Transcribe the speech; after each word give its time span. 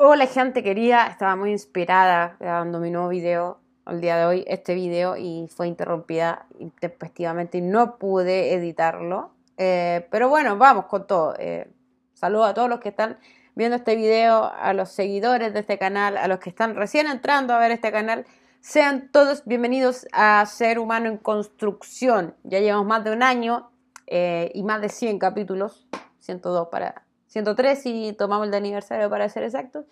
Hola 0.00 0.28
gente 0.28 0.62
querida, 0.62 1.08
estaba 1.08 1.34
muy 1.34 1.50
inspirada 1.50 2.36
grabando 2.38 2.78
mi 2.78 2.88
nuevo 2.88 3.08
video 3.08 3.58
el 3.84 4.00
día 4.00 4.16
de 4.16 4.26
hoy, 4.26 4.44
este 4.46 4.72
video, 4.76 5.16
y 5.16 5.48
fue 5.48 5.66
interrumpida 5.66 6.46
intempestivamente 6.60 7.58
y 7.58 7.62
no 7.62 7.98
pude 7.98 8.54
editarlo. 8.54 9.32
Eh, 9.56 10.06
pero 10.12 10.28
bueno, 10.28 10.56
vamos 10.56 10.84
con 10.84 11.08
todo. 11.08 11.34
Eh, 11.36 11.68
saludo 12.14 12.44
a 12.44 12.54
todos 12.54 12.68
los 12.68 12.78
que 12.78 12.90
están 12.90 13.18
viendo 13.56 13.74
este 13.74 13.96
video, 13.96 14.44
a 14.44 14.72
los 14.72 14.88
seguidores 14.90 15.52
de 15.52 15.58
este 15.58 15.78
canal, 15.78 16.16
a 16.16 16.28
los 16.28 16.38
que 16.38 16.50
están 16.50 16.76
recién 16.76 17.08
entrando 17.08 17.52
a 17.52 17.58
ver 17.58 17.72
este 17.72 17.90
canal. 17.90 18.24
Sean 18.60 19.10
todos 19.10 19.44
bienvenidos 19.46 20.06
a 20.12 20.46
Ser 20.46 20.78
Humano 20.78 21.08
en 21.08 21.16
Construcción. 21.16 22.36
Ya 22.44 22.60
llevamos 22.60 22.86
más 22.86 23.02
de 23.02 23.10
un 23.10 23.24
año 23.24 23.72
eh, 24.06 24.52
y 24.54 24.62
más 24.62 24.80
de 24.80 24.90
100 24.90 25.18
capítulos, 25.18 25.88
102 26.20 26.68
para 26.68 27.07
103 27.42 27.86
y 27.86 28.12
tomamos 28.12 28.46
el 28.46 28.50
de 28.50 28.56
aniversario 28.58 29.08
para 29.10 29.28
ser 29.28 29.44
exactos. 29.44 29.84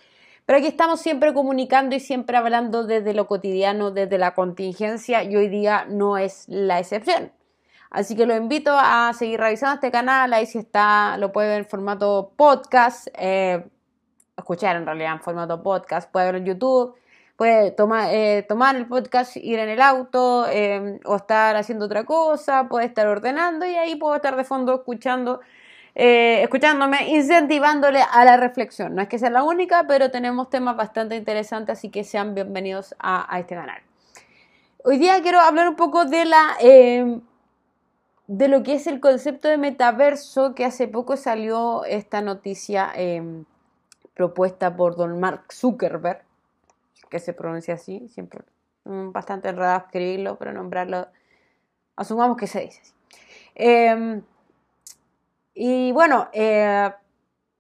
Pero 0.46 0.58
aquí 0.58 0.68
estamos 0.68 1.00
siempre 1.00 1.34
comunicando 1.34 1.96
y 1.96 2.00
siempre 2.00 2.36
hablando 2.36 2.84
desde 2.84 3.14
lo 3.14 3.26
cotidiano, 3.26 3.90
desde 3.90 4.16
la 4.16 4.34
contingencia 4.34 5.24
y 5.24 5.34
hoy 5.34 5.48
día 5.48 5.86
no 5.88 6.18
es 6.18 6.44
la 6.48 6.78
excepción. 6.78 7.32
Así 7.90 8.14
que 8.14 8.26
lo 8.26 8.36
invito 8.36 8.76
a 8.78 9.12
seguir 9.12 9.40
revisando 9.40 9.74
este 9.74 9.90
canal, 9.90 10.32
ahí 10.32 10.46
si 10.46 10.58
está, 10.58 11.16
lo 11.18 11.32
puede 11.32 11.48
ver 11.48 11.58
en 11.58 11.66
formato 11.66 12.32
podcast, 12.36 13.08
eh, 13.14 13.64
escuchar 14.36 14.76
en 14.76 14.86
realidad 14.86 15.12
en 15.12 15.20
formato 15.20 15.62
podcast, 15.62 16.10
puede 16.10 16.26
ver 16.26 16.36
en 16.36 16.44
YouTube, 16.44 16.94
puede 17.36 17.70
tomar, 17.70 18.08
eh, 18.12 18.44
tomar 18.48 18.76
el 18.76 18.86
podcast, 18.86 19.36
ir 19.36 19.58
en 19.58 19.68
el 19.68 19.80
auto 19.80 20.46
eh, 20.48 21.00
o 21.04 21.16
estar 21.16 21.56
haciendo 21.56 21.86
otra 21.86 22.04
cosa, 22.04 22.68
puede 22.68 22.86
estar 22.86 23.06
ordenando 23.06 23.66
y 23.66 23.74
ahí 23.76 23.96
puedo 23.96 24.14
estar 24.14 24.36
de 24.36 24.44
fondo 24.44 24.74
escuchando 24.74 25.40
eh, 25.98 26.42
escuchándome, 26.42 27.08
incentivándole 27.08 28.00
a 28.02 28.22
la 28.26 28.36
reflexión. 28.36 28.94
No 28.94 29.00
es 29.00 29.08
que 29.08 29.18
sea 29.18 29.30
la 29.30 29.42
única, 29.42 29.86
pero 29.88 30.10
tenemos 30.10 30.50
temas 30.50 30.76
bastante 30.76 31.16
interesantes, 31.16 31.78
así 31.78 31.88
que 31.88 32.04
sean 32.04 32.34
bienvenidos 32.34 32.94
a, 32.98 33.26
este 33.38 33.54
canal. 33.54 33.80
Hoy 34.84 34.98
día 34.98 35.22
quiero 35.22 35.40
hablar 35.40 35.70
un 35.70 35.74
poco 35.74 36.04
de 36.04 36.26
la 36.26 36.54
eh, 36.60 37.18
de 38.26 38.48
lo 38.48 38.62
que 38.62 38.74
es 38.74 38.86
el 38.86 39.00
concepto 39.00 39.48
de 39.48 39.56
metaverso, 39.56 40.54
que 40.54 40.66
hace 40.66 40.86
poco 40.86 41.16
salió 41.16 41.86
esta 41.86 42.20
noticia 42.20 42.92
eh, 42.94 43.22
propuesta 44.12 44.76
por 44.76 44.96
don 44.96 45.18
Mark 45.18 45.50
Zuckerberg, 45.50 46.20
que 47.08 47.20
se 47.20 47.32
pronuncia 47.32 47.72
así, 47.72 48.06
siempre 48.08 48.42
bastante 48.84 49.48
enredado 49.48 49.78
escribirlo, 49.86 50.36
pero 50.36 50.52
nombrarlo, 50.52 51.08
asumamos 51.96 52.36
que 52.36 52.46
se 52.46 52.60
dice 52.60 52.82
así. 52.82 54.22
Y 55.58 55.90
bueno, 55.92 56.28
eh, 56.34 56.90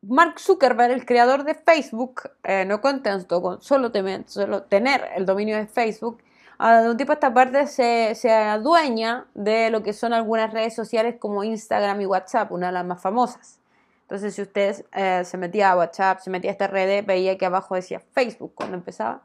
Mark 0.02 0.38
Zuckerberg, 0.38 0.92
el 0.92 1.06
creador 1.06 1.44
de 1.44 1.54
Facebook, 1.54 2.30
eh, 2.44 2.66
no 2.66 2.82
contento 2.82 3.40
con 3.40 3.62
solo, 3.62 3.90
tener 3.90 5.08
el 5.16 5.24
dominio 5.24 5.56
de 5.56 5.66
Facebook, 5.66 6.22
de 6.58 6.90
un 6.90 6.96
tipo 6.98 7.12
a 7.12 7.14
esta 7.14 7.32
parte 7.32 7.66
se, 7.66 8.14
se, 8.14 8.30
adueña 8.30 9.26
de 9.32 9.70
lo 9.70 9.82
que 9.82 9.94
son 9.94 10.12
algunas 10.12 10.52
redes 10.52 10.74
sociales 10.74 11.16
como 11.18 11.42
Instagram 11.42 12.02
y 12.02 12.06
WhatsApp, 12.06 12.52
una 12.52 12.66
de 12.66 12.74
las 12.74 12.84
más 12.84 13.00
famosas. 13.00 13.60
Entonces, 14.02 14.34
si 14.34 14.42
usted 14.42 14.84
eh, 14.92 15.22
se 15.24 15.38
metía 15.38 15.70
a 15.70 15.76
WhatsApp, 15.76 16.20
se 16.20 16.28
metía 16.28 16.50
a 16.50 16.52
esta 16.52 16.66
red, 16.66 17.02
veía 17.06 17.38
que 17.38 17.46
abajo 17.46 17.76
decía 17.76 18.02
Facebook 18.12 18.52
cuando 18.54 18.76
empezaba, 18.76 19.22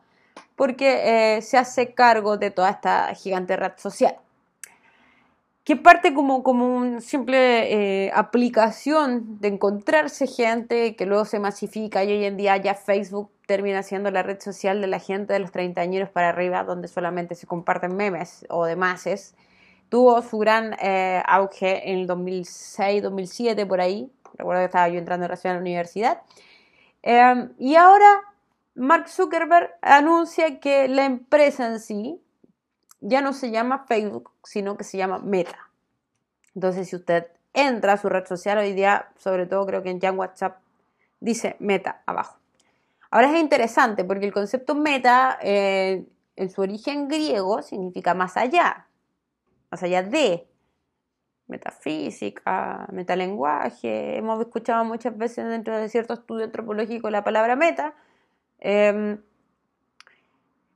porque 0.55 1.41
se 1.41 1.57
hace 1.57 1.93
cargo 1.93 2.37
de 2.37 2.51
toda 2.51 2.69
esta 2.69 3.13
gigante 3.15 3.57
red 3.57 3.73
social 3.75 4.17
que 5.63 5.75
parte 5.75 6.13
como, 6.13 6.41
como 6.43 6.75
una 6.75 7.01
simple 7.01 8.05
eh, 8.05 8.11
aplicación 8.15 9.39
de 9.39 9.49
encontrarse 9.49 10.25
gente 10.25 10.95
que 10.95 11.05
luego 11.05 11.25
se 11.25 11.39
masifica 11.39 12.03
y 12.03 12.11
hoy 12.11 12.25
en 12.25 12.35
día 12.35 12.57
ya 12.57 12.73
Facebook 12.73 13.31
termina 13.45 13.83
siendo 13.83 14.09
la 14.09 14.23
red 14.23 14.39
social 14.39 14.81
de 14.81 14.87
la 14.87 14.99
gente 14.99 15.33
de 15.33 15.39
los 15.39 15.51
30 15.51 15.81
años 15.81 16.09
para 16.09 16.29
arriba 16.29 16.63
donde 16.63 16.87
solamente 16.87 17.35
se 17.35 17.45
comparten 17.45 17.95
memes 17.95 18.45
o 18.49 18.65
demás. 18.65 19.35
Tuvo 19.89 20.21
su 20.21 20.39
gran 20.39 20.73
eh, 20.81 21.21
auge 21.25 21.91
en 21.91 21.99
el 21.99 22.07
2006, 22.07 23.03
2007 23.03 23.65
por 23.65 23.81
ahí. 23.81 24.09
Recuerdo 24.37 24.61
que 24.61 24.65
estaba 24.65 24.87
yo 24.89 24.97
entrando 24.97 25.27
recién 25.27 25.51
a 25.51 25.55
la 25.55 25.61
universidad. 25.61 26.21
Em, 27.03 27.51
y 27.59 27.75
ahora 27.75 28.21
Mark 28.73 29.09
Zuckerberg 29.09 29.71
anuncia 29.81 30.59
que 30.59 30.87
la 30.87 31.05
empresa 31.05 31.67
en 31.67 31.79
sí, 31.79 32.21
ya 33.01 33.21
no 33.21 33.33
se 33.33 33.51
llama 33.51 33.85
Facebook, 33.87 34.31
sino 34.43 34.77
que 34.77 34.83
se 34.83 34.97
llama 34.97 35.19
Meta. 35.19 35.69
Entonces, 36.55 36.89
si 36.89 36.95
usted 36.95 37.27
entra 37.53 37.93
a 37.93 37.97
su 37.97 38.07
red 38.09 38.25
social 38.25 38.57
hoy 38.57 38.73
día, 38.73 39.09
sobre 39.17 39.45
todo 39.45 39.65
creo 39.65 39.83
que 39.83 39.89
en 39.89 40.19
WhatsApp, 40.19 40.59
dice 41.19 41.55
Meta 41.59 42.01
abajo. 42.05 42.37
Ahora 43.09 43.29
es 43.29 43.39
interesante 43.39 44.05
porque 44.05 44.25
el 44.25 44.31
concepto 44.31 44.73
meta 44.73 45.37
eh, 45.41 46.05
en 46.37 46.49
su 46.49 46.61
origen 46.61 47.09
griego 47.09 47.61
significa 47.61 48.13
más 48.13 48.37
allá, 48.37 48.87
más 49.69 49.83
allá 49.83 50.01
de 50.01 50.47
metafísica, 51.47 52.87
metalenguaje. 52.91 54.17
Hemos 54.17 54.39
escuchado 54.39 54.85
muchas 54.85 55.17
veces 55.17 55.45
dentro 55.49 55.77
de 55.77 55.89
cierto 55.89 56.13
estudio 56.13 56.45
antropológico 56.45 57.09
la 57.09 57.23
palabra 57.25 57.57
meta. 57.57 57.93
Em, 58.59 59.21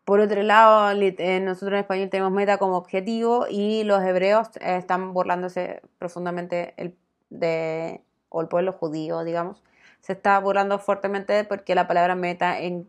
por 0.06 0.20
otro 0.20 0.44
lado, 0.44 0.92
eh, 0.92 1.40
nosotros 1.40 1.74
en 1.74 1.80
español 1.80 2.10
tenemos 2.12 2.32
meta 2.32 2.58
como 2.60 2.78
objetivo 2.78 3.48
y 3.50 3.84
los 3.84 4.04
hebreos 4.04 4.50
eh, 4.62 4.78
están 4.78 5.14
burlándose 5.14 5.82
profundamente 5.98 6.76
el, 6.78 6.96
de, 7.32 8.02
o 8.30 8.42
el 8.42 8.48
pueblo 8.48 8.72
judío, 8.72 9.24
digamos, 9.24 9.64
se 10.02 10.14
está 10.14 10.40
burlando 10.40 10.78
fuertemente 10.78 11.44
porque 11.44 11.74
la 11.74 11.88
palabra 11.88 12.14
meta 12.14 12.60
en, 12.60 12.88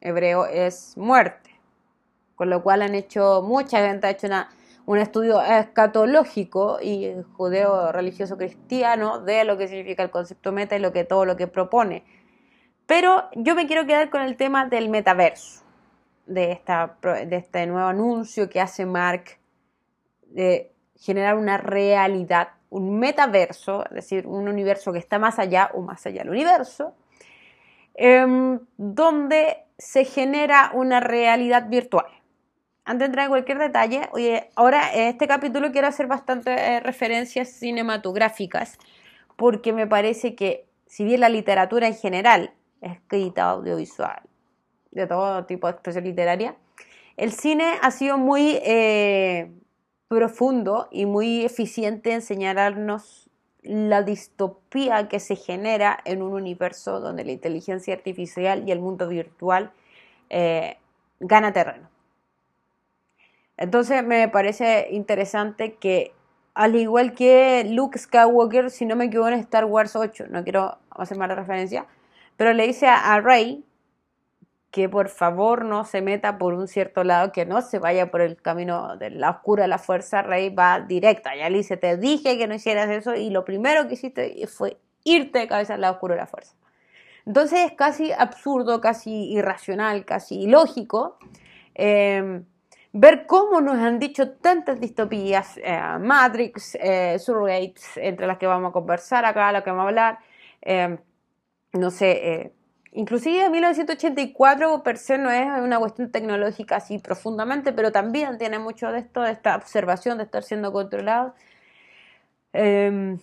hebreo 0.00 0.46
es 0.46 0.96
muerte. 0.96 1.50
Con 2.34 2.50
lo 2.50 2.62
cual 2.64 2.82
han 2.82 2.96
hecho, 2.96 3.42
mucha 3.42 3.86
gente 3.86 4.08
ha 4.08 4.10
hecho 4.10 4.26
un 4.86 4.98
estudio 4.98 5.40
escatológico 5.40 6.78
y 6.82 7.14
judeo 7.36 7.92
religioso 7.92 8.36
cristiano 8.36 9.20
de 9.20 9.44
lo 9.44 9.56
que 9.56 9.68
significa 9.68 10.02
el 10.02 10.10
concepto 10.10 10.50
meta 10.50 10.76
y 10.76 10.80
lo 10.80 10.92
que 10.92 11.04
todo 11.04 11.24
lo 11.24 11.36
que 11.36 11.46
propone. 11.46 12.04
Pero 12.86 13.28
yo 13.36 13.54
me 13.54 13.68
quiero 13.68 13.86
quedar 13.86 14.10
con 14.10 14.22
el 14.22 14.36
tema 14.36 14.66
del 14.66 14.88
metaverso 14.88 15.67
de, 16.28 16.52
esta, 16.52 16.96
de 17.02 17.36
este 17.36 17.66
nuevo 17.66 17.88
anuncio 17.88 18.48
que 18.48 18.60
hace 18.60 18.86
Mark 18.86 19.38
de 20.26 20.72
generar 20.96 21.36
una 21.36 21.56
realidad, 21.58 22.48
un 22.70 22.98
metaverso, 22.98 23.84
es 23.86 23.92
decir, 23.92 24.26
un 24.26 24.48
universo 24.48 24.92
que 24.92 24.98
está 24.98 25.18
más 25.18 25.38
allá 25.38 25.70
o 25.74 25.80
más 25.80 26.04
allá 26.06 26.20
del 26.20 26.30
universo, 26.30 26.94
em, 27.94 28.60
donde 28.76 29.64
se 29.78 30.04
genera 30.04 30.70
una 30.74 31.00
realidad 31.00 31.68
virtual. 31.68 32.06
Antes 32.84 33.00
de 33.00 33.04
entrar 33.06 33.24
en 33.24 33.30
cualquier 33.30 33.58
detalle, 33.58 34.08
oye, 34.12 34.50
ahora 34.54 34.92
en 34.94 35.08
este 35.08 35.28
capítulo 35.28 35.72
quiero 35.72 35.88
hacer 35.88 36.06
bastantes 36.06 36.58
eh, 36.58 36.80
referencias 36.80 37.48
cinematográficas, 37.50 38.78
porque 39.36 39.72
me 39.72 39.86
parece 39.86 40.34
que 40.34 40.66
si 40.86 41.04
bien 41.04 41.20
la 41.20 41.28
literatura 41.28 41.86
en 41.86 41.94
general, 41.94 42.52
escrita, 42.80 43.50
audiovisual, 43.50 44.22
de 44.90 45.06
todo 45.06 45.44
tipo 45.46 45.66
de 45.66 45.72
expresión 45.72 46.04
literaria. 46.04 46.56
El 47.16 47.32
cine 47.32 47.74
ha 47.82 47.90
sido 47.90 48.16
muy 48.18 48.58
eh, 48.62 49.50
profundo 50.08 50.88
y 50.90 51.06
muy 51.06 51.44
eficiente 51.44 52.12
en 52.12 52.22
señalarnos 52.22 53.28
la 53.62 54.02
distopía 54.02 55.08
que 55.08 55.20
se 55.20 55.36
genera 55.36 55.98
en 56.04 56.22
un 56.22 56.32
universo 56.32 57.00
donde 57.00 57.24
la 57.24 57.32
inteligencia 57.32 57.92
artificial 57.92 58.66
y 58.66 58.72
el 58.72 58.80
mundo 58.80 59.08
virtual 59.08 59.72
eh, 60.30 60.76
gana 61.20 61.52
terreno. 61.52 61.88
Entonces 63.56 64.04
me 64.04 64.28
parece 64.28 64.88
interesante 64.92 65.74
que 65.74 66.12
al 66.54 66.76
igual 66.76 67.14
que 67.14 67.64
Luke 67.68 67.98
Skywalker, 67.98 68.70
si 68.70 68.86
no 68.86 68.96
me 68.96 69.06
equivoco 69.06 69.28
en 69.28 69.34
Star 69.40 69.64
Wars 69.64 69.96
8, 69.96 70.26
no 70.30 70.42
quiero 70.44 70.78
hacer 70.90 71.18
mala 71.18 71.34
referencia, 71.34 71.86
pero 72.36 72.52
le 72.52 72.66
dice 72.66 72.86
a 72.86 73.20
Rey 73.20 73.64
que 74.70 74.88
por 74.88 75.08
favor 75.08 75.64
no 75.64 75.84
se 75.84 76.02
meta 76.02 76.36
por 76.36 76.54
un 76.54 76.68
cierto 76.68 77.02
lado, 77.02 77.32
que 77.32 77.46
no 77.46 77.62
se 77.62 77.78
vaya 77.78 78.10
por 78.10 78.20
el 78.20 78.40
camino 78.40 78.96
de 78.96 79.10
la 79.10 79.30
oscura 79.30 79.66
la 79.66 79.78
fuerza, 79.78 80.22
Rey 80.22 80.50
va 80.50 80.80
directa. 80.80 81.34
Ya 81.34 81.48
le 81.48 81.58
dice, 81.58 81.76
te 81.76 81.96
dije 81.96 82.36
que 82.36 82.46
no 82.46 82.54
hicieras 82.54 82.90
eso 82.90 83.14
y 83.14 83.30
lo 83.30 83.44
primero 83.44 83.88
que 83.88 83.94
hiciste 83.94 84.46
fue 84.46 84.78
irte 85.04 85.38
de 85.38 85.48
cabeza 85.48 85.74
al 85.74 85.80
lado 85.80 85.94
oscuro 85.94 86.14
de 86.14 86.20
la 86.20 86.26
fuerza. 86.26 86.54
Entonces 87.24 87.60
es 87.60 87.72
casi 87.72 88.12
absurdo, 88.12 88.80
casi 88.80 89.32
irracional, 89.32 90.04
casi 90.04 90.42
ilógico 90.42 91.18
em, 91.74 92.44
ver 92.92 93.26
cómo 93.26 93.60
nos 93.60 93.76
han 93.76 93.98
dicho 93.98 94.32
tantas 94.32 94.80
distopías, 94.80 95.58
eh, 95.58 95.80
Matrix, 96.00 96.74
eh, 96.80 97.18
Surrogates, 97.18 97.96
entre 97.96 98.26
las 98.26 98.38
que 98.38 98.46
vamos 98.46 98.70
a 98.70 98.72
conversar 98.72 99.24
acá, 99.24 99.52
las 99.52 99.62
que 99.62 99.70
vamos 99.70 99.84
a 99.84 99.88
hablar, 99.88 100.18
em, 100.60 100.98
no 101.72 101.90
sé, 101.90 102.52
Inclusive 102.92 103.50
1984 103.50 104.82
per 104.82 104.96
se 104.96 105.18
no 105.18 105.30
es 105.30 105.46
una 105.60 105.78
cuestión 105.78 106.10
tecnológica 106.10 106.76
así 106.76 106.98
profundamente, 106.98 107.72
pero 107.72 107.92
también 107.92 108.38
tiene 108.38 108.58
mucho 108.58 108.90
de 108.90 109.00
esto, 109.00 109.22
de 109.22 109.32
esta 109.32 109.56
observación 109.56 110.18
de 110.18 110.24
estar 110.24 110.42
siendo 110.42 110.72
controlado. 110.72 111.34
Em, 112.52 113.18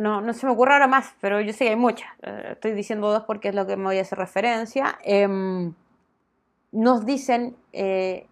no, 0.00 0.20
no 0.20 0.32
se 0.32 0.46
me 0.46 0.52
ocurre 0.52 0.74
ahora 0.74 0.86
más, 0.86 1.14
pero 1.20 1.40
yo 1.40 1.52
sé 1.52 1.64
que 1.64 1.70
hay 1.70 1.76
muchas. 1.76 2.08
Eh, 2.22 2.50
estoy 2.52 2.72
diciendo 2.72 3.10
dos 3.10 3.24
porque 3.24 3.48
es 3.48 3.54
lo 3.54 3.66
que 3.66 3.76
me 3.76 3.84
voy 3.84 3.98
a 3.98 4.02
hacer 4.02 4.18
referencia. 4.18 4.98
Em, 5.02 5.74
nos 6.70 7.04
dicen 7.04 7.56
eh, 7.72 8.26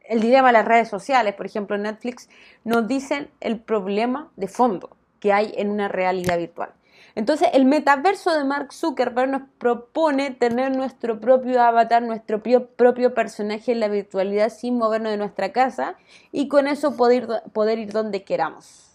el 0.00 0.20
dilema 0.20 0.48
de 0.48 0.54
las 0.54 0.64
redes 0.66 0.88
sociales, 0.88 1.34
por 1.34 1.46
ejemplo, 1.46 1.76
Netflix, 1.78 2.28
nos 2.64 2.88
dicen 2.88 3.30
el 3.40 3.60
problema 3.60 4.30
de 4.36 4.48
fondo 4.48 4.96
que 5.20 5.32
hay 5.32 5.54
en 5.56 5.70
una 5.70 5.88
realidad 5.88 6.38
virtual. 6.38 6.72
Entonces, 7.16 7.48
el 7.52 7.64
metaverso 7.64 8.34
de 8.34 8.44
Mark 8.44 8.72
Zuckerberg 8.72 9.30
nos 9.30 9.42
propone 9.58 10.32
tener 10.32 10.76
nuestro 10.76 11.20
propio 11.20 11.62
avatar, 11.62 12.02
nuestro 12.02 12.42
propio 12.42 13.14
personaje 13.14 13.72
en 13.72 13.80
la 13.80 13.88
virtualidad 13.88 14.48
sin 14.48 14.76
movernos 14.76 15.12
de 15.12 15.18
nuestra 15.18 15.52
casa 15.52 15.94
y 16.32 16.48
con 16.48 16.66
eso 16.66 16.96
poder, 16.96 17.28
poder 17.52 17.78
ir 17.78 17.92
donde 17.92 18.24
queramos. 18.24 18.94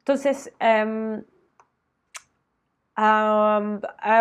Entonces, 0.00 0.52
um, 0.60 1.22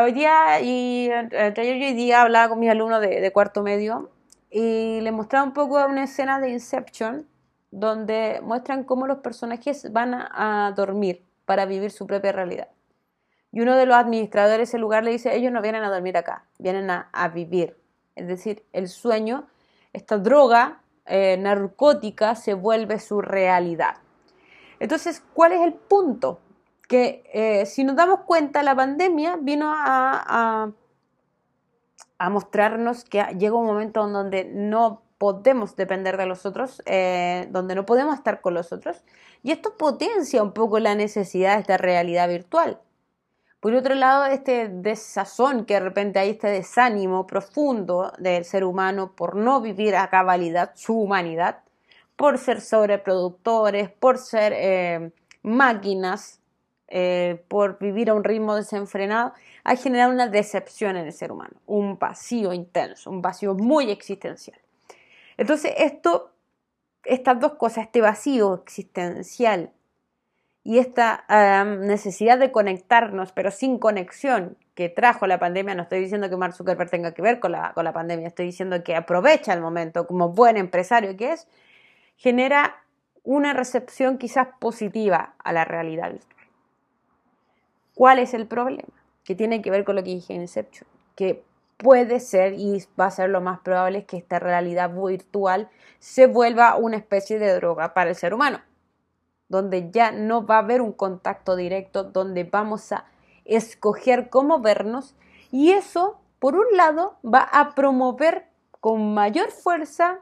hoy 0.03 0.11
día 0.11 0.61
y 0.61 1.09
hoy 1.09 1.93
día 1.93 2.21
hablaba 2.21 2.49
con 2.49 2.59
mis 2.59 2.69
alumnos 2.69 3.01
de, 3.01 3.31
cuarto 3.33 3.63
medio 3.63 4.09
y 4.51 5.01
les 5.01 5.13
mostraba 5.13 5.45
un 5.45 5.53
poco 5.53 5.85
una 5.85 6.03
escena 6.03 6.39
de 6.39 6.49
Inception 6.49 7.27
donde 7.71 8.39
muestran 8.43 8.83
cómo 8.83 9.07
los 9.07 9.19
personajes 9.19 9.91
van 9.91 10.13
a, 10.13 10.73
dormir 10.75 11.26
para 11.47 11.65
vivir 11.65 11.91
su 11.91 12.05
propia 12.05 12.33
realidad. 12.33 12.67
Y 13.53 13.61
uno 13.61 13.77
de 13.77 13.85
los 13.85 13.95
administradores 13.95 14.57
de 14.57 14.63
ese 14.63 14.77
lugar 14.77 15.05
le 15.05 15.11
dice, 15.11 15.33
ellos 15.33 15.53
no 15.53 15.61
vienen 15.61 15.81
a 15.83 15.89
dormir 15.89 16.17
acá, 16.17 16.43
vienen 16.59 16.89
a, 16.91 17.31
vivir. 17.33 17.77
Es 18.15 18.27
decir, 18.27 18.65
el 18.73 18.89
sueño, 18.89 19.47
esta 19.93 20.17
droga 20.17 20.81
eh, 21.05 21.37
narcótica 21.39 22.35
se 22.35 22.53
vuelve 22.53 22.99
su 22.99 23.21
realidad. 23.21 23.95
Entonces, 24.81 25.23
¿cuál 25.33 25.53
es 25.53 25.61
el 25.61 25.73
punto? 25.73 26.41
Que 26.89 27.23
eh, 27.33 27.65
si 27.65 27.85
nos 27.85 27.95
damos 27.95 28.19
cuenta, 28.25 28.61
la 28.61 28.75
pandemia 28.75 29.37
vino 29.41 29.73
a, 29.73 30.73
a, 32.19 32.29
mostrarnos 32.29 33.05
que 33.05 33.23
llega 33.39 33.55
un 33.55 33.67
momento 33.67 34.05
en 34.05 34.11
donde 34.11 34.43
no 34.43 35.01
podemos 35.17 35.75
depender 35.75 36.17
de 36.17 36.25
los 36.25 36.45
otros, 36.45 36.81
eh, 36.85 37.47
donde 37.51 37.75
no 37.75 37.85
podemos 37.85 38.15
estar 38.15 38.41
con 38.41 38.53
los 38.53 38.71
otros, 38.71 39.03
y 39.43 39.51
esto 39.51 39.75
potencia 39.77 40.43
un 40.43 40.53
poco 40.53 40.79
la 40.79 40.95
necesidad 40.95 41.55
de 41.55 41.61
esta 41.61 41.77
realidad 41.77 42.27
virtual. 42.27 42.79
Por 43.59 43.73
otro 43.73 43.95
lado, 43.95 44.25
este 44.25 44.69
desazón 44.69 45.65
que 45.65 45.73
de 45.75 45.79
repente 45.79 46.19
hay, 46.19 46.29
este 46.31 46.47
desánimo 46.47 47.25
profundo 47.25 48.13
del 48.19 48.45
ser 48.45 48.63
humano 48.63 49.13
por 49.15 49.35
no 49.35 49.61
vivir 49.61 49.95
a 49.95 50.09
cabalidad 50.09 50.71
su 50.75 50.99
humanidad, 50.99 51.63
por 52.15 52.37
ser 52.37 52.61
sobreproductores, 52.61 53.89
por 53.89 54.19
ser 54.19 54.53
eh, 54.55 55.11
máquinas, 55.41 56.39
eh, 56.87 57.43
por 57.47 57.79
vivir 57.79 58.09
a 58.09 58.13
un 58.13 58.23
ritmo 58.23 58.55
desenfrenado, 58.55 59.33
ha 59.63 59.75
generado 59.75 60.11
una 60.13 60.27
decepción 60.27 60.95
en 60.95 61.07
el 61.07 61.13
ser 61.13 61.31
humano, 61.31 61.59
un 61.65 61.97
vacío 61.97 62.53
intenso, 62.53 63.09
un 63.09 63.21
vacío 63.21 63.55
muy 63.55 63.89
existencial. 63.91 64.59
Entonces, 65.37 65.73
esto, 65.77 66.31
estas 67.03 67.39
dos 67.39 67.53
cosas, 67.53 67.85
este 67.85 68.01
vacío 68.01 68.55
existencial 68.55 69.71
y 70.63 70.79
esta 70.79 71.23
necesidad 71.79 72.37
de 72.37 72.51
conectarnos, 72.51 73.31
pero 73.31 73.51
sin 73.51 73.79
conexión 73.79 74.57
que 74.75 74.89
trajo 74.89 75.25
la 75.25 75.39
pandemia, 75.39 75.75
no 75.75 75.83
estoy 75.83 76.01
diciendo 76.01 76.29
que 76.29 76.37
Mark 76.37 76.53
Zuckerberg 76.53 76.89
tenga 76.89 77.13
que 77.13 77.21
ver 77.21 77.39
con 77.39 77.53
la, 77.53 77.73
con 77.73 77.85
la 77.85 77.93
pandemia, 77.93 78.27
estoy 78.27 78.47
diciendo 78.47 78.83
que 78.83 78.95
aprovecha 78.95 79.53
el 79.53 79.61
momento 79.61 80.05
como 80.05 80.29
buen 80.29 80.57
empresario 80.57 81.15
que 81.15 81.31
es, 81.31 81.47
genera 82.17 82.83
una 83.23 83.53
recepción 83.53 84.17
quizás 84.17 84.49
positiva 84.59 85.35
a 85.39 85.53
la 85.53 85.65
realidad 85.65 86.11
virtual. 86.11 86.47
¿Cuál 87.93 88.19
es 88.19 88.33
el 88.33 88.45
problema? 88.45 88.93
Que 89.23 89.35
tiene 89.35 89.61
que 89.61 89.71
ver 89.71 89.83
con 89.83 89.95
lo 89.95 90.03
que 90.03 90.11
dije 90.11 90.33
en 90.33 90.41
Inception, 90.41 90.87
que 91.15 91.43
puede 91.77 92.19
ser 92.19 92.53
y 92.53 92.83
va 92.99 93.05
a 93.05 93.11
ser 93.11 93.29
lo 93.29 93.39
más 93.39 93.59
probable 93.59 94.05
que 94.05 94.17
esta 94.17 94.39
realidad 94.39 94.91
virtual 94.93 95.69
se 95.99 96.27
vuelva 96.27 96.75
una 96.75 96.97
especie 96.97 97.39
de 97.39 97.53
droga 97.53 97.93
para 97.93 98.09
el 98.09 98.15
ser 98.15 98.33
humano, 98.33 98.61
donde 99.47 99.91
ya 99.91 100.11
no 100.11 100.45
va 100.45 100.55
a 100.55 100.59
haber 100.59 100.81
un 100.81 100.91
contacto 100.91 101.55
directo, 101.55 102.03
donde 102.03 102.43
vamos 102.43 102.91
a 102.91 103.05
escoger 103.45 104.29
cómo 104.29 104.59
vernos 104.59 105.15
y 105.51 105.71
eso, 105.71 106.19
por 106.39 106.55
un 106.55 106.65
lado, 106.75 107.17
va 107.23 107.41
a 107.41 107.73
promover 107.73 108.47
con 108.81 109.13
mayor 109.13 109.51
fuerza 109.51 110.19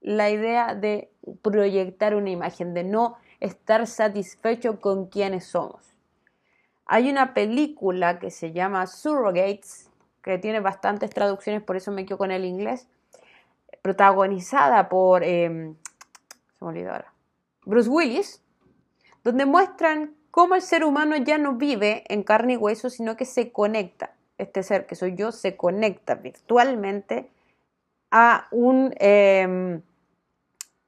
la 0.00 0.30
idea 0.30 0.74
de 0.74 1.12
proyectar 1.42 2.14
una 2.14 2.30
imagen, 2.30 2.74
de 2.74 2.84
no 2.84 3.16
estar 3.40 3.86
satisfecho 3.86 4.80
con 4.80 5.06
quienes 5.06 5.46
somos. 5.46 5.94
Hay 6.86 7.10
una 7.10 7.34
película 7.34 8.18
que 8.18 8.30
se 8.30 8.52
llama 8.52 8.86
Surrogates, 8.86 9.87
que 10.28 10.38
tiene 10.38 10.60
bastantes 10.60 11.10
traducciones, 11.10 11.62
por 11.62 11.76
eso 11.76 11.90
me 11.90 12.04
quedo 12.04 12.18
con 12.18 12.30
el 12.30 12.44
inglés, 12.44 12.86
protagonizada 13.80 14.88
por 14.88 15.24
em, 15.24 15.76
Bruce 17.64 17.88
Willis, 17.88 18.42
donde 19.24 19.46
muestran 19.46 20.14
cómo 20.30 20.54
el 20.54 20.62
ser 20.62 20.84
humano 20.84 21.16
ya 21.16 21.38
no 21.38 21.54
vive 21.54 22.04
en 22.08 22.22
carne 22.22 22.54
y 22.54 22.56
hueso, 22.56 22.90
sino 22.90 23.16
que 23.16 23.24
se 23.24 23.52
conecta. 23.52 24.10
Este 24.36 24.62
ser 24.62 24.86
que 24.86 24.94
soy 24.94 25.14
yo 25.16 25.32
se 25.32 25.56
conecta 25.56 26.14
virtualmente 26.14 27.30
a 28.10 28.48
un 28.50 28.94
em, 28.98 29.80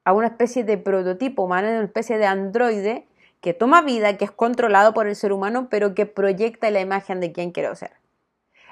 a 0.05 0.13
una 0.13 0.29
especie 0.29 0.65
de 0.65 0.79
prototipo 0.79 1.45
humano, 1.45 1.69
una 1.69 1.85
especie 1.85 2.19
de 2.19 2.27
androide 2.27 3.07
que 3.41 3.55
toma 3.55 3.83
vida, 3.83 4.17
que 4.17 4.27
es 4.27 4.31
controlado 4.31 4.93
por 4.93 5.07
el 5.07 5.17
ser 5.17 5.33
humano, 5.33 5.69
pero 5.71 5.95
que 5.95 6.07
proyecta 6.07 6.71
la 6.71 6.81
imagen 6.81 7.21
de 7.21 7.33
quien 7.33 7.53
quiero 7.53 7.75
ser. 7.75 7.93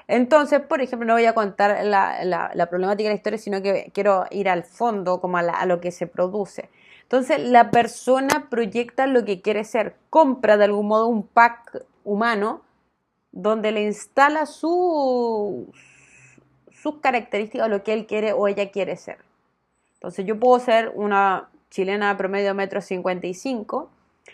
Entonces, 0.09 0.59
por 0.61 0.81
ejemplo, 0.81 1.05
no 1.05 1.13
voy 1.13 1.25
a 1.25 1.35
contar 1.35 1.85
la, 1.85 2.67
problemática 2.67 3.09
de 3.09 3.13
la 3.13 3.15
historia, 3.15 3.37
sino 3.37 3.61
que 3.61 3.91
quiero 3.93 4.25
ir 4.31 4.49
al 4.49 4.63
fondo, 4.63 5.21
como 5.21 5.37
a, 5.37 5.65
lo 5.67 5.79
que 5.79 5.91
se 5.91 6.07
produce. 6.07 6.71
Entonces, 7.03 7.39
la 7.39 7.69
persona 7.69 8.47
proyecta 8.49 9.05
lo 9.05 9.23
que 9.23 9.39
quiere 9.41 9.63
ser, 9.63 9.95
compra 10.09 10.57
de 10.57 10.63
algún 10.63 10.87
modo 10.87 11.05
un 11.05 11.27
pack 11.27 11.85
humano 12.03 12.63
donde 13.31 13.71
le 13.71 13.83
instala 13.83 14.47
sus 14.47 15.67
características, 17.01 17.69
lo 17.69 17.83
que 17.83 17.93
él 17.93 18.07
quiere 18.07 18.33
o 18.33 18.47
ella 18.47 18.71
quiere 18.71 18.95
ser. 18.97 19.19
Entonces 19.93 20.25
yo 20.25 20.39
puedo 20.39 20.59
ser 20.59 20.91
una 20.95 21.49
chilena 21.69 22.17
promedio 22.17 22.55
metro 22.55 22.81
55 22.81 23.91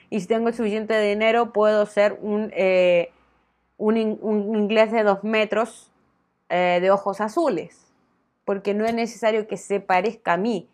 y 0.10 0.22
si 0.22 0.28
tengo 0.28 0.48
el 0.48 0.54
suficiente 0.54 0.98
dinero 1.02 1.52
puedo 1.52 1.86
ser 1.86 2.18
un, 2.22 2.50
eh, 2.56 3.12
un, 3.78 3.98
inglés 3.98 4.92
de 4.92 5.04
dos 5.04 5.24
metros 5.24 5.92
eh, 6.50 6.80
de 6.82 6.92
ojos 6.92 7.22
azules, 7.22 7.94
porque 8.46 8.74
no 8.74 8.86
es 8.86 8.94
necesario 8.94 9.48
que 9.48 9.58
se 9.58 9.80
parezca 9.80 10.34
a 10.34 10.38
mí 10.38 10.70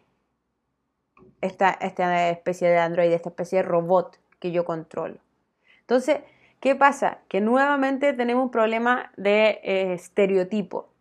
esta, 1.41 1.71
especie 1.71 2.69
de 2.69 2.77
androide, 2.77 3.15
esta 3.15 3.29
especie 3.29 3.59
de 3.59 3.63
robot 3.63 4.19
que 4.39 4.51
yo 4.51 4.65
controlo. 4.65 5.17
Entonces, 5.81 6.19
¿qué 6.59 6.75
pasa? 6.75 7.19
Que 7.27 7.41
nuevamente 7.41 8.13
tenemos 8.13 8.43
un 8.43 8.51
problema 8.51 9.11
de 9.17 9.59
eh, 9.63 9.93
estereotipo 9.93 10.91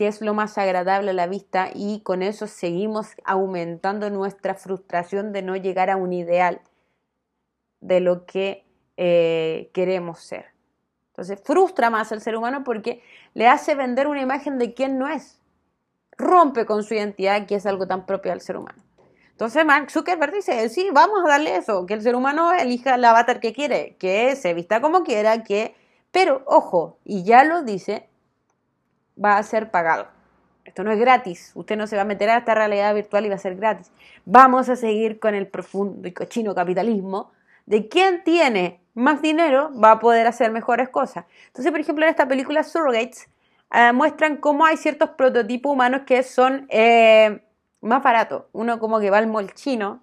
que 0.00 0.06
es 0.06 0.22
lo 0.22 0.32
más 0.32 0.56
agradable 0.56 1.10
a 1.10 1.12
la 1.12 1.26
vista 1.26 1.68
y 1.74 2.00
con 2.00 2.22
eso 2.22 2.46
seguimos 2.46 3.08
aumentando 3.22 4.08
nuestra 4.08 4.54
frustración 4.54 5.34
de 5.34 5.42
no 5.42 5.56
llegar 5.56 5.90
a 5.90 5.98
un 5.98 6.14
ideal 6.14 6.62
de 7.82 8.00
lo 8.00 8.24
que 8.24 8.64
eh, 8.96 9.68
queremos 9.74 10.20
ser. 10.20 10.46
Entonces 11.20 11.44
frustra 11.44 11.90
más 11.90 12.12
al 12.12 12.22
ser 12.22 12.34
humano 12.34 12.64
porque 12.64 13.02
le 13.34 13.46
hace 13.46 13.74
vender 13.74 14.06
una 14.06 14.22
imagen 14.22 14.56
de 14.56 14.72
quien 14.72 14.98
no 14.98 15.06
es. 15.06 15.38
Rompe 16.16 16.64
con 16.64 16.82
su 16.82 16.94
identidad, 16.94 17.46
que 17.46 17.56
es 17.56 17.66
algo 17.66 17.86
tan 17.86 18.06
propio 18.06 18.32
al 18.32 18.40
ser 18.40 18.56
humano. 18.56 18.82
Entonces 19.32 19.62
Mark 19.66 19.90
Zuckerberg 19.90 20.32
dice, 20.32 20.66
sí, 20.70 20.88
vamos 20.94 21.18
a 21.22 21.28
darle 21.28 21.56
eso, 21.56 21.84
que 21.84 21.92
el 21.92 22.00
ser 22.00 22.16
humano 22.16 22.54
elija 22.54 22.94
el 22.94 23.04
avatar 23.04 23.38
que 23.38 23.52
quiere, 23.52 23.96
que 23.98 24.34
se 24.34 24.54
vista 24.54 24.80
como 24.80 25.02
quiera, 25.02 25.44
que... 25.44 25.74
Pero 26.10 26.42
ojo, 26.46 26.96
y 27.04 27.22
ya 27.22 27.44
lo 27.44 27.64
dice, 27.64 28.08
va 29.22 29.36
a 29.36 29.42
ser 29.42 29.70
pagado. 29.70 30.08
Esto 30.64 30.84
no 30.84 30.90
es 30.90 30.98
gratis. 30.98 31.52
Usted 31.54 31.76
no 31.76 31.86
se 31.86 31.96
va 31.96 32.02
a 32.02 32.06
meter 32.06 32.30
a 32.30 32.38
esta 32.38 32.54
realidad 32.54 32.94
virtual 32.94 33.26
y 33.26 33.28
va 33.28 33.34
a 33.34 33.38
ser 33.38 33.56
gratis. 33.56 33.92
Vamos 34.24 34.70
a 34.70 34.76
seguir 34.76 35.20
con 35.20 35.34
el 35.34 35.48
profundo 35.48 36.08
y 36.08 36.12
cochino 36.12 36.54
capitalismo 36.54 37.30
de 37.66 37.88
quien 37.88 38.24
tiene 38.24 38.80
más 39.00 39.22
dinero 39.22 39.70
va 39.82 39.92
a 39.92 39.98
poder 39.98 40.26
hacer 40.26 40.50
mejores 40.52 40.88
cosas. 40.88 41.24
Entonces, 41.46 41.72
por 41.72 41.80
ejemplo, 41.80 42.04
en 42.04 42.10
esta 42.10 42.28
película 42.28 42.62
Surrogates 42.62 43.28
eh, 43.72 43.92
muestran 43.92 44.36
cómo 44.36 44.66
hay 44.66 44.76
ciertos 44.76 45.10
prototipos 45.10 45.72
humanos 45.72 46.02
que 46.06 46.22
son 46.22 46.66
eh, 46.68 47.42
más 47.80 48.02
baratos. 48.02 48.44
Uno 48.52 48.78
como 48.78 49.00
que 49.00 49.10
va 49.10 49.18
al 49.18 49.26
mall 49.26 49.52
chino 49.54 50.02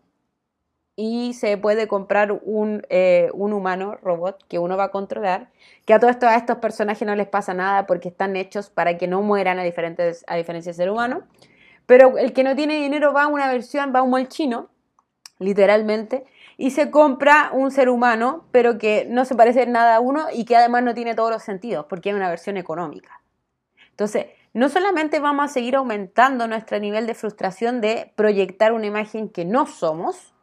y 0.95 1.35
se 1.35 1.57
puede 1.57 1.87
comprar 1.87 2.31
un, 2.31 2.81
eh, 2.89 3.29
un, 3.33 3.53
humano 3.53 3.99
robot 4.01 4.43
que 4.47 4.57
uno 4.57 4.77
va 4.77 4.85
a 4.85 4.91
controlar, 4.91 5.51
que 5.85 5.93
a 5.93 5.99
todos 5.99 6.15
estos, 6.15 6.57
personajes 6.57 7.07
no 7.07 7.15
les 7.15 7.27
pasa 7.27 7.53
nada 7.53 7.85
porque 7.85 8.09
están 8.09 8.35
hechos 8.35 8.71
para 8.71 8.97
que 8.97 9.07
no 9.07 9.21
mueran 9.21 9.59
a, 9.59 9.63
diferentes, 9.63 10.25
a 10.27 10.35
diferencia 10.35 10.71
del 10.71 10.77
ser 10.77 10.89
humano. 10.89 11.21
Pero 11.85 12.17
el 12.17 12.33
que 12.33 12.43
no 12.43 12.55
tiene 12.55 12.81
dinero 12.81 13.13
va 13.13 13.23
a 13.23 13.27
una 13.27 13.47
versión, 13.51 13.93
va 13.93 13.99
a 13.99 14.01
un 14.01 14.09
mall 14.09 14.27
chino, 14.27 14.69
literalmente, 15.37 16.25
y 16.57 16.71
se 16.71 16.89
compra 16.89 17.51
un 17.53 17.69
ser 17.71 17.87
humano, 17.87 18.45
pero 18.51 18.79
que 18.79 19.05
no 19.07 19.25
se 19.25 19.35
parece 19.35 19.63
en 19.63 19.71
nada 19.71 19.95
a 19.95 19.99
uno 19.99 20.25
y 20.33 20.43
que 20.45 20.55
además 20.55 20.83
no 20.83 20.95
tiene 20.95 21.13
todos 21.13 21.31
los 21.31 21.43
sentidos, 21.43 21.85
porque 21.87 22.09
es 22.09 22.15
una 22.15 22.29
versión 22.29 22.57
económica. 22.57 23.21
Entonces, 23.91 24.27
no 24.53 24.69
solamente 24.69 25.19
vamos 25.19 25.45
a 25.45 25.53
seguir 25.53 25.75
aumentando 25.75 26.47
nuestro 26.47 26.79
nivel 26.79 27.05
de 27.05 27.13
frustración 27.13 27.79
de 27.79 28.11
proyectar 28.15 28.73
una 28.73 28.87
imagen 28.87 29.29
que 29.29 29.45
no 29.45 29.67
somos, 29.67 30.33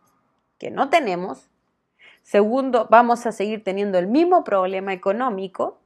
que 0.58 0.70
no 0.70 0.88
tenemos. 0.88 1.50
Segundo, 2.22 2.86
vamos 2.90 3.26
a 3.26 3.32
seguir 3.32 3.64
teniendo 3.64 3.98
el 3.98 4.06
mismo 4.06 4.44
problema 4.44 4.92
económico 4.92 5.80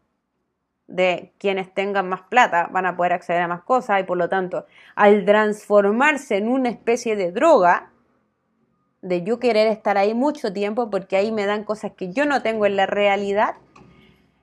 de 0.88 1.32
quienes 1.38 1.73
tengan 1.73 2.08
más 2.08 2.23
plata 2.23 2.68
van 2.70 2.87
a 2.87 2.97
poder 2.97 3.12
acceder 3.12 3.42
a 3.42 3.49
más 3.49 3.62
cosas 3.62 4.00
y 4.00 4.04
por 4.04 4.18
lo 4.18 4.28
tanto, 4.28 4.66
al 4.94 5.25
transformarse 5.25 6.37
en 6.37 6.49
una 6.49 6.68
especie 6.68 7.16
de 7.16 7.32
droga, 7.32 7.92
de 9.02 9.22
yo 9.22 9.38
querer 9.38 9.66
estar 9.68 9.96
ahí 9.98 10.14
mucho 10.14 10.52
tiempo 10.52 10.90
porque 10.90 11.16
ahí 11.16 11.32
me 11.32 11.46
dan 11.46 11.64
cosas 11.64 11.92
que 11.92 12.12
yo 12.12 12.26
no 12.26 12.42
tengo 12.42 12.66
en 12.66 12.76
la 12.76 12.86
realidad, 12.86 13.54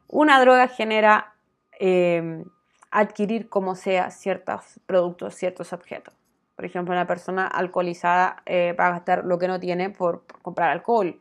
una 0.08 0.40
droga 0.40 0.68
genera 0.68 1.34
eh, 1.80 2.44
adquirir 2.92 3.50
como 3.50 3.76
sea 3.76 4.12
ciertos 4.12 4.80
productos, 4.86 5.36
ciertos 5.36 5.74
objetos. 5.74 6.14
Por 6.56 6.64
ejemplo, 6.64 6.94
una 6.94 7.06
persona 7.06 7.48
alcoholizada 7.48 8.42
eh, 8.46 8.74
va 8.80 8.88
a 8.88 8.92
gastar 8.92 9.26
lo 9.26 9.38
que 9.38 9.50
no 9.50 9.60
tiene 9.60 9.90
por, 9.90 10.24
comprar 10.42 10.70
alcohol. 10.70 11.20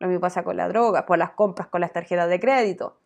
Lo 0.00 0.08
mismo 0.08 0.20
pasa 0.20 0.42
con 0.42 0.56
la 0.56 0.66
droga, 0.66 1.06
por 1.06 1.18
las 1.18 1.30
compras 1.30 1.68
con 1.68 1.80
las 1.80 1.92
tarjetas 1.92 2.28
de 2.28 2.40
crédito. 2.40 2.96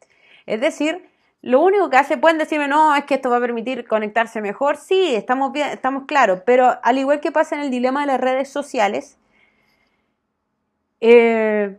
Es 0.47 0.61
decir, 0.63 1.11
lo 1.43 1.61
único 1.61 1.91
que 1.91 1.99
hace, 1.99 2.17
pueden 2.17 2.39
decirme, 2.39 2.69
no, 2.69 2.97
es 2.97 3.05
que 3.05 3.17
esto 3.17 3.29
va 3.29 3.37
a 3.37 3.41
permitir 3.41 3.87
conectarse 3.87 4.41
mejor. 4.41 4.79
Sí, 4.79 5.15
estamos 5.15 5.53
bien, 5.53 5.69
estamos 5.69 6.05
claros, 6.07 6.41
pero 6.47 6.79
al 6.83 6.97
igual 6.97 7.21
que 7.21 7.31
pasa 7.31 7.57
en 7.57 7.63
el 7.63 7.71
dilema 7.71 8.01
de 8.01 8.07
las 8.07 8.21
redes 8.21 8.49
sociales, 8.49 9.19
eh, 11.01 11.79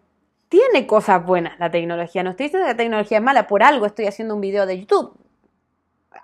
tiene 0.50 0.88
cosas 0.88 1.26
buenas 1.26 1.60
la 1.60 1.72
tecnología. 1.72 2.24
No 2.24 2.32
estoy 2.32 2.46
diciendo 2.46 2.66
que 2.66 2.74
la 2.74 2.78
tecnología 2.78 3.18
es 3.18 3.24
mala, 3.24 3.48
por 3.48 3.64
algo 3.64 3.86
estoy 3.86 4.06
haciendo 4.06 4.36
un 4.36 4.42
video 4.42 4.66
de 4.66 4.80
YouTube 4.80 5.18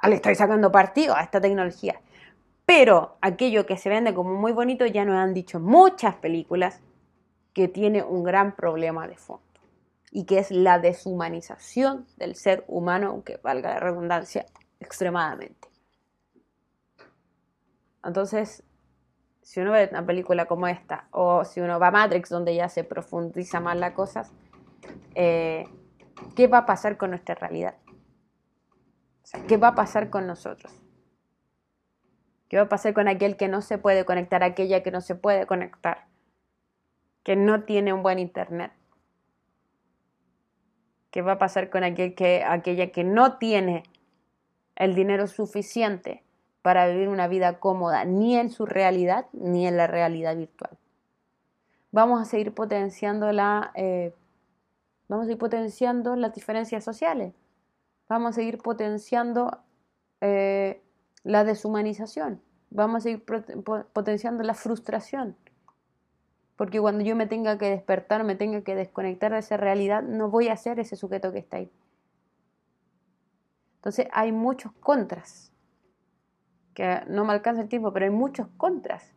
le 0.07 0.15
estoy 0.15 0.35
sacando 0.35 0.71
partido 0.71 1.15
a 1.15 1.21
esta 1.21 1.41
tecnología. 1.41 1.99
Pero 2.65 3.17
aquello 3.21 3.65
que 3.65 3.77
se 3.77 3.89
vende 3.89 4.13
como 4.13 4.35
muy 4.35 4.51
bonito 4.51 4.85
ya 4.85 5.05
nos 5.05 5.17
han 5.17 5.33
dicho 5.33 5.59
muchas 5.59 6.15
películas 6.15 6.81
que 7.53 7.67
tiene 7.67 8.03
un 8.03 8.23
gran 8.23 8.55
problema 8.55 9.07
de 9.07 9.17
fondo 9.17 9.43
y 10.11 10.25
que 10.25 10.39
es 10.39 10.51
la 10.51 10.79
deshumanización 10.79 12.05
del 12.17 12.35
ser 12.35 12.63
humano, 12.67 13.09
aunque 13.09 13.37
valga 13.37 13.73
la 13.73 13.79
redundancia, 13.79 14.45
extremadamente. 14.79 15.69
Entonces, 18.03 18.63
si 19.43 19.59
uno 19.59 19.73
ve 19.73 19.89
una 19.91 20.05
película 20.05 20.45
como 20.45 20.67
esta, 20.67 21.07
o 21.11 21.43
si 21.43 21.59
uno 21.59 21.79
va 21.79 21.89
a 21.89 21.91
Matrix, 21.91 22.29
donde 22.29 22.55
ya 22.55 22.69
se 22.69 22.83
profundiza 22.83 23.59
más 23.59 23.77
las 23.77 23.91
cosas, 23.91 24.31
eh, 25.15 25.67
¿qué 26.35 26.47
va 26.47 26.59
a 26.59 26.65
pasar 26.65 26.97
con 26.97 27.11
nuestra 27.11 27.35
realidad? 27.35 27.75
¿qué 29.47 29.57
va 29.57 29.69
a 29.69 29.75
pasar 29.75 30.09
con 30.09 30.27
nosotros? 30.27 30.71
¿Qué 32.49 32.57
va 32.57 32.63
a 32.63 32.69
pasar 32.69 32.93
con 32.93 33.07
aquel 33.07 33.35
que 33.35 33.47
no 33.47 33.61
se 33.61 33.77
puede 33.77 34.05
conectar, 34.05 34.43
aquella 34.43 34.83
que 34.83 34.91
no 34.91 35.01
se 35.01 35.15
puede 35.15 35.47
conectar, 35.47 36.05
que 37.23 37.35
no 37.35 37.63
tiene 37.63 37.93
un 37.93 38.03
buen 38.03 38.19
internet? 38.19 38.71
¿Qué 41.09 41.21
va 41.21 41.33
a 41.33 41.37
pasar 41.39 41.69
con 41.69 41.83
aquel 41.83 42.15
que, 42.15 42.43
aquella 42.43 42.91
que 42.91 43.03
no 43.03 43.37
tiene 43.37 43.83
el 44.75 44.93
dinero 44.93 45.27
suficiente 45.27 46.22
para 46.63 46.87
vivir 46.87 47.09
una 47.09 47.27
vida 47.27 47.59
cómoda, 47.59 48.05
ni 48.05 48.35
en 48.35 48.49
su 48.49 48.65
realidad, 48.65 49.27
ni 49.33 49.67
en 49.67 49.77
la 49.77 49.85
realidad 49.85 50.35
virtual? 50.35 50.71
Vamos 51.91 52.19
a 52.19 52.25
seguir 52.25 52.55
potenciando 52.55 53.31
la, 53.31 53.71
eh, 53.75 54.15
vamos 55.07 55.29
a 55.29 55.35
potenciando 55.35 56.15
las 56.15 56.33
diferencias 56.33 56.83
sociales 56.83 57.33
vamos 58.07 58.31
a 58.31 58.33
seguir 58.33 58.59
potenciando 58.59 59.59
eh, 60.21 60.81
la 61.23 61.43
deshumanización, 61.43 62.41
vamos 62.69 62.97
a 62.97 63.01
seguir 63.01 63.23
potenciando 63.93 64.43
la 64.43 64.53
frustración. 64.53 65.35
Porque 66.55 66.79
cuando 66.79 67.03
yo 67.03 67.15
me 67.15 67.25
tenga 67.25 67.57
que 67.57 67.69
despertar, 67.69 68.23
me 68.23 68.35
tenga 68.35 68.61
que 68.61 68.75
desconectar 68.75 69.31
de 69.31 69.39
esa 69.39 69.57
realidad, 69.57 70.03
no 70.03 70.29
voy 70.29 70.49
a 70.49 70.57
ser 70.57 70.79
ese 70.79 70.95
sujeto 70.95 71.31
que 71.31 71.39
está 71.39 71.57
ahí. 71.57 71.71
Entonces 73.77 74.07
hay 74.11 74.31
muchos 74.31 74.71
contras, 74.73 75.51
que 76.73 77.01
no 77.07 77.25
me 77.25 77.33
alcanza 77.33 77.61
el 77.61 77.69
tiempo, 77.69 77.93
pero 77.93 78.05
hay 78.05 78.11
muchos 78.11 78.47
contras 78.57 79.13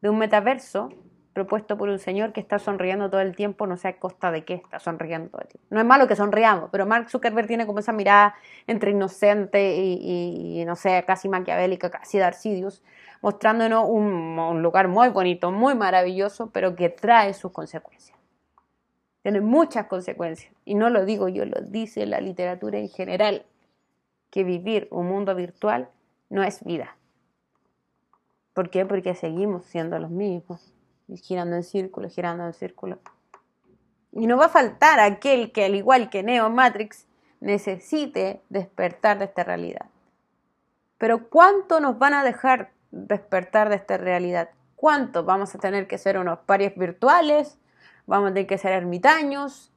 de 0.00 0.08
un 0.08 0.18
metaverso 0.18 0.90
propuesto 1.32 1.76
por 1.78 1.88
un 1.88 1.98
señor 1.98 2.32
que 2.32 2.40
está 2.40 2.58
sonriendo 2.58 3.08
todo 3.08 3.20
el 3.20 3.36
tiempo, 3.36 3.66
no 3.66 3.76
sé 3.76 3.88
a 3.88 3.98
costa 3.98 4.30
de 4.30 4.44
qué 4.44 4.54
está 4.54 4.78
sonriendo 4.78 5.30
todo 5.30 5.42
el 5.42 5.48
tiempo. 5.48 5.66
No 5.70 5.80
es 5.80 5.86
malo 5.86 6.08
que 6.08 6.16
sonriamos, 6.16 6.70
pero 6.70 6.86
Mark 6.86 7.08
Zuckerberg 7.08 7.46
tiene 7.46 7.66
como 7.66 7.78
esa 7.78 7.92
mirada 7.92 8.34
entre 8.66 8.90
inocente 8.90 9.76
y, 9.76 10.64
no 10.66 10.76
sé, 10.76 11.04
casi 11.06 11.28
maquiavélica, 11.28 11.90
casi 11.90 12.18
Darcidius, 12.18 12.82
mostrándonos 13.22 13.84
un, 13.88 14.38
un 14.38 14.62
lugar 14.62 14.88
muy 14.88 15.08
bonito, 15.10 15.52
muy 15.52 15.74
maravilloso, 15.74 16.50
pero 16.50 16.74
que 16.74 16.88
trae 16.88 17.32
sus 17.32 17.52
consecuencias. 17.52 18.18
Tiene 19.22 19.40
muchas 19.40 19.86
consecuencias. 19.86 20.52
Y 20.64 20.74
no 20.74 20.90
lo 20.90 21.04
digo 21.04 21.28
yo, 21.28 21.44
lo 21.44 21.60
dice 21.60 22.06
la 22.06 22.20
literatura 22.20 22.78
en 22.78 22.88
general, 22.88 23.44
que 24.30 24.44
vivir 24.44 24.88
un 24.90 25.06
mundo 25.06 25.34
virtual 25.34 25.88
no 26.28 26.42
es 26.42 26.64
vida. 26.64 26.96
¿Por 28.54 28.70
qué? 28.70 28.84
Porque 28.86 29.14
seguimos 29.14 29.66
siendo 29.66 29.98
los 29.98 30.10
mismos 30.10 30.72
girando 31.16 31.56
en 31.56 31.64
círculo, 31.64 32.08
girando 32.08 32.44
en 32.46 32.52
círculo. 32.52 32.98
Y 34.12 34.26
no 34.26 34.36
va 34.36 34.46
a 34.46 34.50
faltar 34.50 35.00
aquel 35.00 35.52
que, 35.52 35.64
al 35.64 35.74
igual 35.74 36.10
que 36.10 36.22
Neo 36.22 36.50
Matrix, 36.50 37.06
necesite 37.40 38.42
despertar 38.48 39.18
de 39.18 39.26
esta 39.26 39.44
realidad. 39.44 39.86
Pero 40.98 41.28
¿cuánto 41.28 41.80
nos 41.80 41.98
van 41.98 42.14
a 42.14 42.24
dejar 42.24 42.72
despertar 42.90 43.68
de 43.68 43.76
esta 43.76 43.96
realidad? 43.96 44.50
¿Cuánto 44.76 45.24
vamos 45.24 45.54
a 45.54 45.58
tener 45.58 45.86
que 45.86 45.98
ser 45.98 46.18
unos 46.18 46.40
pares 46.40 46.76
virtuales? 46.76 47.58
¿Vamos 48.06 48.30
a 48.30 48.34
tener 48.34 48.46
que 48.46 48.58
ser 48.58 48.72
ermitaños? 48.72 49.72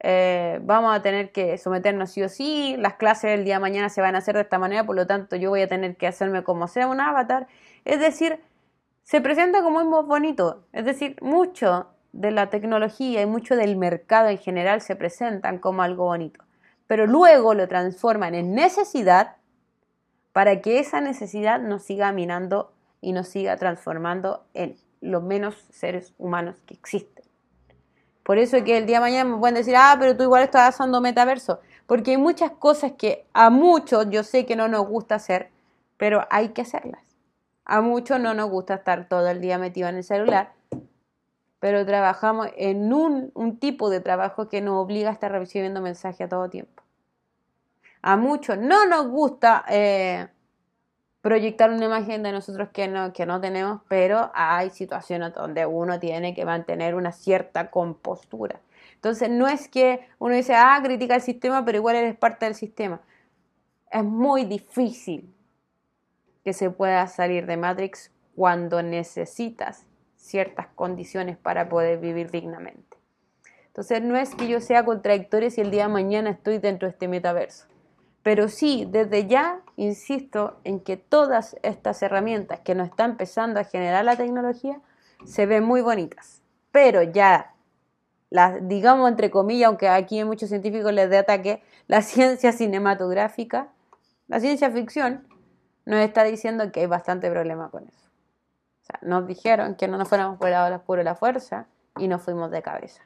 Eh, 0.00 0.60
¿Vamos 0.62 0.94
a 0.94 1.02
tener 1.02 1.32
que 1.32 1.58
someternos 1.58 2.10
sí 2.10 2.22
o 2.22 2.28
sí? 2.28 2.76
Las 2.78 2.94
clases 2.94 3.32
del 3.32 3.44
día 3.44 3.54
de 3.54 3.60
mañana 3.60 3.88
se 3.88 4.00
van 4.00 4.14
a 4.14 4.18
hacer 4.18 4.36
de 4.36 4.42
esta 4.42 4.58
manera, 4.58 4.84
por 4.84 4.94
lo 4.94 5.06
tanto 5.06 5.34
yo 5.34 5.50
voy 5.50 5.62
a 5.62 5.68
tener 5.68 5.96
que 5.96 6.06
hacerme 6.06 6.44
como 6.44 6.68
sea 6.68 6.86
un 6.86 7.00
avatar. 7.00 7.48
Es 7.84 8.00
decir, 8.00 8.40
se 9.02 9.20
presenta 9.20 9.62
como 9.62 9.84
muy 9.84 10.04
bonito. 10.04 10.64
Es 10.72 10.84
decir, 10.84 11.16
mucho 11.22 11.88
de 12.12 12.30
la 12.30 12.50
tecnología 12.50 13.22
y 13.22 13.26
mucho 13.26 13.56
del 13.56 13.76
mercado 13.76 14.28
en 14.28 14.38
general 14.38 14.80
se 14.80 14.96
presentan 14.96 15.58
como 15.58 15.82
algo 15.82 16.04
bonito. 16.04 16.44
Pero 16.86 17.06
luego 17.06 17.54
lo 17.54 17.68
transforman 17.68 18.34
en 18.34 18.54
necesidad 18.54 19.36
para 20.32 20.60
que 20.60 20.78
esa 20.78 21.00
necesidad 21.00 21.60
nos 21.60 21.82
siga 21.82 22.12
minando 22.12 22.72
y 23.00 23.12
nos 23.12 23.28
siga 23.28 23.56
transformando 23.56 24.44
en 24.54 24.76
los 25.00 25.22
menos 25.22 25.54
seres 25.70 26.14
humanos 26.18 26.56
que 26.66 26.74
existen. 26.74 27.24
Por 28.22 28.36
eso 28.36 28.58
es 28.58 28.62
que 28.64 28.76
el 28.76 28.84
día 28.84 28.98
de 28.98 29.00
mañana 29.00 29.30
me 29.30 29.38
pueden 29.38 29.54
decir, 29.54 29.74
ah, 29.74 29.96
pero 29.98 30.16
tú 30.16 30.24
igual 30.24 30.42
estás 30.42 30.74
haciendo 30.74 31.00
metaverso. 31.00 31.60
Porque 31.86 32.10
hay 32.10 32.18
muchas 32.18 32.50
cosas 32.50 32.92
que 32.92 33.24
a 33.32 33.48
muchos 33.48 34.10
yo 34.10 34.22
sé 34.22 34.44
que 34.44 34.54
no 34.54 34.68
nos 34.68 34.86
gusta 34.86 35.14
hacer, 35.14 35.50
pero 35.96 36.26
hay 36.28 36.50
que 36.50 36.60
hacerlas. 36.60 37.07
A 37.68 37.82
muchos 37.82 38.18
no 38.18 38.32
nos 38.32 38.48
gusta 38.48 38.76
estar 38.76 39.08
todo 39.08 39.28
el 39.28 39.42
día 39.42 39.58
metido 39.58 39.90
en 39.90 39.96
el 39.96 40.02
celular, 40.02 40.52
pero 41.60 41.84
trabajamos 41.84 42.48
en 42.56 42.94
un, 42.94 43.58
tipo 43.60 43.90
de 43.90 44.00
trabajo 44.00 44.48
que 44.48 44.62
nos 44.62 44.82
obliga 44.82 45.10
a 45.10 45.12
estar 45.12 45.30
recibiendo 45.30 45.82
mensajes 45.82 46.22
a 46.22 46.28
todo 46.30 46.48
tiempo. 46.48 46.82
A 48.00 48.16
muchos 48.16 48.56
no 48.56 48.86
nos 48.86 49.08
gusta 49.08 49.66
eh, 49.68 50.28
proyectar 51.20 51.70
una 51.70 51.84
imagen 51.84 52.22
de 52.22 52.32
nosotros 52.32 52.70
que 52.72 52.88
no, 52.88 53.12
que 53.12 53.26
no 53.26 53.38
tenemos, 53.38 53.82
pero 53.86 54.30
hay 54.32 54.70
situaciones 54.70 55.34
donde 55.34 55.66
uno 55.66 56.00
tiene 56.00 56.34
que 56.34 56.46
mantener 56.46 56.94
una 56.94 57.12
cierta 57.12 57.70
compostura. 57.70 58.60
Entonces 58.94 59.28
no 59.28 59.46
es 59.46 59.68
que 59.68 60.08
uno 60.18 60.34
dice, 60.34 60.54
ah, 60.54 60.80
critica 60.82 61.16
el 61.16 61.20
sistema, 61.20 61.66
pero 61.66 61.76
igual 61.76 61.96
eres 61.96 62.16
parte 62.16 62.46
del 62.46 62.54
sistema. 62.54 63.02
Es 63.90 64.04
muy 64.04 64.46
difícil 64.46 65.34
que 66.48 66.54
se 66.54 66.70
pueda 66.70 67.06
salir 67.08 67.44
de 67.44 67.58
Matrix 67.58 68.10
cuando 68.34 68.82
necesitas 68.82 69.84
ciertas 70.16 70.68
condiciones 70.68 71.36
para 71.36 71.68
poder 71.68 71.98
vivir 71.98 72.30
dignamente. 72.30 72.96
Entonces 73.66 74.00
no 74.00 74.16
es 74.16 74.34
que 74.34 74.48
yo 74.48 74.58
sea 74.62 74.86
contradictorio 74.86 75.50
si 75.50 75.60
el 75.60 75.70
día 75.70 75.82
de 75.82 75.92
mañana 75.92 76.30
estoy 76.30 76.56
dentro 76.56 76.88
de 76.88 76.92
este 76.92 77.06
metaverso, 77.06 77.66
pero 78.22 78.48
sí, 78.48 78.88
desde 78.90 79.26
ya, 79.26 79.60
insisto 79.76 80.58
en 80.64 80.80
que 80.80 80.96
todas 80.96 81.54
estas 81.62 82.00
herramientas 82.00 82.60
que 82.60 82.74
nos 82.74 82.88
está 82.88 83.04
empezando 83.04 83.60
a 83.60 83.64
generar 83.64 84.06
la 84.06 84.16
tecnología 84.16 84.80
se 85.26 85.44
ven 85.44 85.64
muy 85.64 85.82
bonitas, 85.82 86.40
pero 86.72 87.02
ya 87.02 87.52
las, 88.30 88.66
digamos 88.66 89.06
entre 89.10 89.30
comillas, 89.30 89.68
aunque 89.68 89.86
aquí 89.86 90.16
hay 90.16 90.24
muchos 90.24 90.48
científicos 90.48 90.94
les 90.94 91.10
dé 91.10 91.18
ataque, 91.18 91.62
la 91.88 92.00
ciencia 92.14 92.52
cinematográfica, 92.52 93.68
la 94.28 94.40
ciencia 94.40 94.70
ficción, 94.70 95.28
nos 95.88 96.00
está 96.00 96.22
diciendo 96.22 96.70
que 96.70 96.80
hay 96.80 96.86
bastante 96.86 97.30
problema 97.30 97.70
con 97.70 97.88
eso. 97.88 98.10
O 98.82 98.84
sea, 98.84 98.98
nos 99.00 99.26
dijeron 99.26 99.74
que 99.74 99.88
no 99.88 99.96
nos 99.96 100.06
fuéramos 100.06 100.36
por 100.38 100.50
oscuro 100.50 100.98
de 100.98 101.04
la 101.04 101.14
fuerza 101.14 101.66
y 101.96 102.08
nos 102.08 102.22
fuimos 102.22 102.50
de 102.50 102.60
cabeza. 102.60 103.02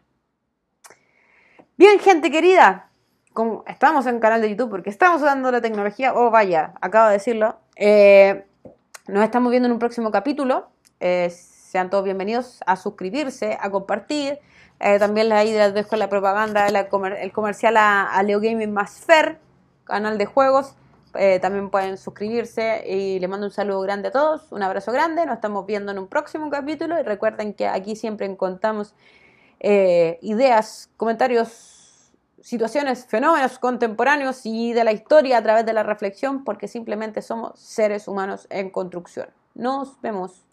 Bien, 1.76 2.00
gente 2.00 2.32
querida, 2.32 2.90
como 3.32 3.62
estamos 3.68 4.06
en 4.06 4.18
canal 4.18 4.40
de 4.40 4.50
YouTube 4.50 4.68
porque 4.68 4.90
estamos 4.90 5.22
usando 5.22 5.52
la 5.52 5.60
tecnología, 5.60 6.12
oh 6.12 6.30
vaya, 6.30 6.74
acabo 6.80 7.06
de 7.06 7.12
decirlo, 7.12 7.56
eh, 7.76 8.46
nos 9.06 9.22
estamos 9.22 9.50
viendo 9.52 9.66
en 9.66 9.72
un 9.74 9.78
próximo 9.78 10.10
capítulo. 10.10 10.68
Eh, 10.98 11.30
sean 11.30 11.88
todos 11.88 12.02
bienvenidos 12.02 12.62
a 12.66 12.74
suscribirse, 12.74 13.56
a 13.60 13.70
compartir. 13.70 14.40
Eh, 14.80 14.98
también 14.98 15.32
ahí 15.32 15.52
les 15.52 15.72
dejo 15.72 15.94
la 15.94 16.08
propaganda, 16.08 16.66
el 16.66 17.32
comercial 17.32 17.76
a, 17.76 18.20
Leo 18.24 18.40
Gaming 18.40 18.72
más 18.72 18.98
Fair, 18.98 19.38
canal 19.84 20.18
de 20.18 20.26
juegos. 20.26 20.74
También 21.40 21.70
pueden 21.70 21.96
suscribirse 21.98 22.84
y 22.88 23.18
les 23.18 23.28
mando 23.28 23.46
un 23.46 23.52
saludo 23.52 23.80
grande 23.80 24.08
a 24.08 24.10
todos, 24.10 24.50
un 24.50 24.62
abrazo 24.62 24.92
grande, 24.92 25.24
nos 25.26 25.36
estamos 25.36 25.66
viendo 25.66 25.92
en 25.92 25.98
un 25.98 26.08
próximo 26.08 26.50
capítulo 26.50 26.98
y 26.98 27.02
recuerden 27.02 27.54
que 27.54 27.66
aquí 27.66 27.96
siempre 27.96 28.26
encontramos 28.26 28.94
ideas, 29.60 30.90
comentarios 30.96 32.12
situaciones, 32.40 33.06
fenómenos 33.06 33.60
contemporáneos 33.60 34.44
y 34.44 34.72
de 34.72 34.82
la 34.82 34.90
historia 34.90 35.38
a 35.38 35.42
través 35.42 35.64
de 35.64 35.72
la 35.72 35.84
reflexión, 35.84 36.42
porque 36.42 36.66
simplemente 36.66 37.22
somos 37.22 37.58
seres 37.60 38.08
humanos 38.08 38.48
en 38.50 38.70
construcción. 38.70 39.28
Nos 39.54 40.00
vemos. 40.00 40.44